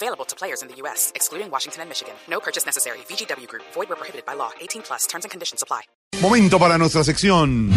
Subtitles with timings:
[0.00, 2.14] Available to players in the U.S., excluding Washington and Michigan.
[2.30, 2.98] No purchase necessary.
[3.08, 3.64] VGW Group.
[3.74, 4.50] Void where prohibited by law.
[4.60, 5.08] 18 plus.
[5.08, 5.82] Terms and conditions apply.
[6.22, 7.70] Momento para nuestra sección.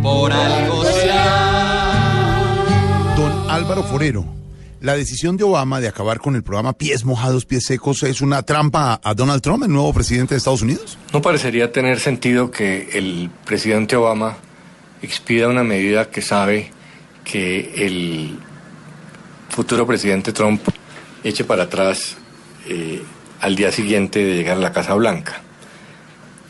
[0.00, 1.24] Por algo será.
[3.16, 4.24] Don Álvaro Forero.
[4.80, 8.44] La decisión de Obama de acabar con el programa Pies Mojados, Pies Secos es una
[8.44, 10.96] trampa a Donald Trump, el nuevo presidente de Estados Unidos.
[11.12, 14.36] No parecería tener sentido que el presidente Obama
[15.02, 16.70] expida una medida que sabe
[17.24, 18.38] que el
[19.48, 20.60] futuro presidente Trump
[21.24, 22.16] eche para atrás
[22.68, 23.02] eh,
[23.40, 25.40] al día siguiente de llegar a la Casa Blanca.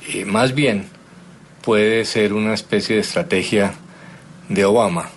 [0.08, 0.86] Eh, más bien
[1.62, 3.74] puede ser una especie de estrategia
[4.48, 5.10] de Obama,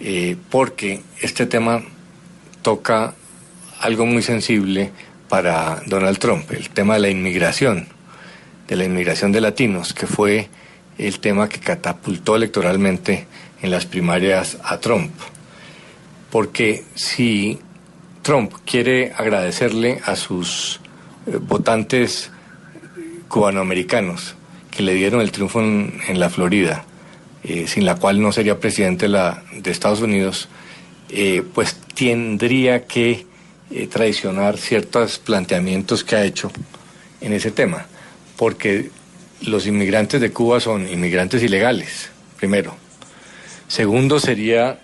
[0.00, 1.82] eh, porque este tema
[2.62, 3.14] toca
[3.80, 4.90] algo muy sensible
[5.28, 7.86] para Donald Trump, el tema de la inmigración,
[8.66, 10.48] de la inmigración de latinos, que fue
[10.98, 13.26] el tema que catapultó electoralmente
[13.62, 15.12] en las primarias a Trump.
[16.30, 17.60] Porque si
[18.26, 20.80] Trump quiere agradecerle a sus
[21.28, 22.32] eh, votantes
[23.28, 24.34] cubanoamericanos
[24.72, 26.84] que le dieron el triunfo en, la Florida,
[27.44, 30.48] eh, sin la cual no sería presidente la, de Estados Unidos,
[31.08, 33.26] eh, pues tendría que
[33.70, 36.50] eh, traicionar ciertos planteamientos que ha hecho
[37.20, 37.86] en ese tema,
[38.36, 38.90] porque
[39.42, 42.74] los inmigrantes de Cuba son inmigrantes ilegales, primero.
[43.68, 44.80] Segundo sería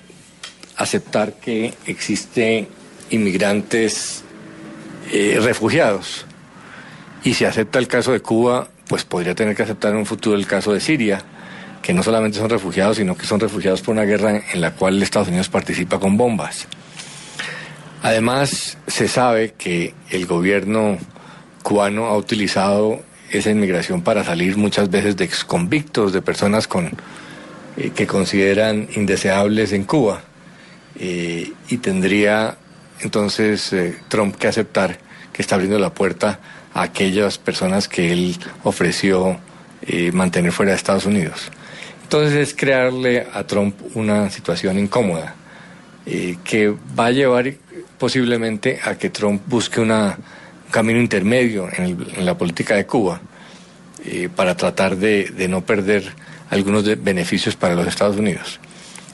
[0.77, 2.69] aceptar que existen
[3.13, 4.25] inmigrantes
[5.13, 6.27] eh, refugiados.
[7.23, 10.37] Y si acepta el caso de Cuba, pues podría tener que aceptar en un futuro
[10.37, 11.23] el caso de Siria,
[11.81, 15.03] que no solamente son refugiados, sino que son refugiados por una guerra en la cual
[15.03, 16.67] Estados Unidos participa con bombas.
[18.03, 20.99] Además, se sabe que el gobierno
[21.63, 26.91] cubano ha utilizado esa inmigración para salir muchas veces de exconvictos, de personas con,
[27.77, 30.23] eh, que consideran indeseables en Cuba.
[30.99, 32.57] Eh, y tendría
[33.03, 34.99] entonces eh, Trump que aceptar
[35.33, 36.41] que está abriendo la puerta
[36.75, 39.39] a aquellas personas que él ofreció
[39.83, 41.51] eh, mantener fuera de Estados Unidos.
[42.03, 45.35] Entonces es crearle a Trump una situación incómoda
[46.05, 47.53] eh, que va a llevar
[47.99, 50.19] posiblemente a que Trump busque una,
[50.67, 53.21] un camino intermedio en, la política de Cuba
[54.35, 56.13] para tratar de, no perder
[56.51, 58.59] algunos beneficios para los Estados Unidos.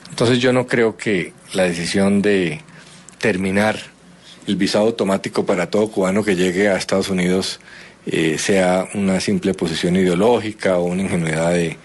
[0.09, 2.59] Entonces yo no creo que la decisión de
[3.19, 3.79] terminar
[4.47, 7.59] el visado automático para todo cubano que llegue a Estados Unidos
[8.05, 11.77] eh, sea una simple posición ideológica o una ingenuidad de,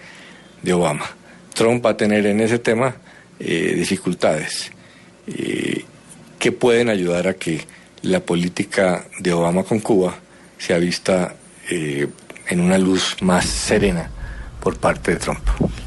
[0.63, 1.05] de Obama.
[1.53, 2.95] Trump va a tener en ese tema
[3.39, 4.71] eh, dificultades
[5.27, 5.83] eh,
[6.39, 7.65] que pueden ayudar a que
[8.01, 10.15] la política de Obama con Cuba
[10.57, 11.35] sea vista
[11.69, 12.07] eh,
[12.47, 14.09] en una luz más serena
[14.61, 15.39] por parte de Trump.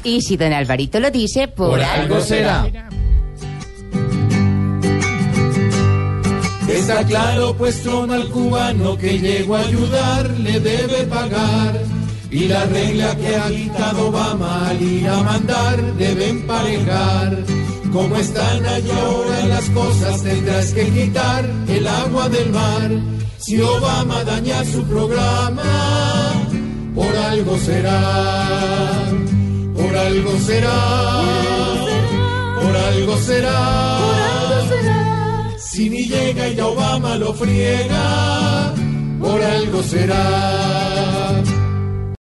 [0.03, 2.67] Y si don Alvarito lo dice, por, Por algo será.
[6.89, 11.79] Está claro, pues Trump al cubano que llegó a ayudar le debe pagar.
[12.31, 17.45] Y la regla que ha quitado Obama al ir a mandar debe emparejar.
[17.93, 22.89] Como están allí ahora las cosas, tendrás que quitar el agua del mar.
[23.37, 26.33] Si Obama daña su programa,
[26.95, 28.49] por algo será.
[29.75, 30.81] Por algo será.
[32.59, 34.18] Por algo será.
[35.79, 38.73] Si ni llega y a Obama lo friega,
[39.17, 41.41] por algo será.